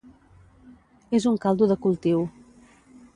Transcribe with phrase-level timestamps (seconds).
[1.19, 2.25] És un caldo de cultiu.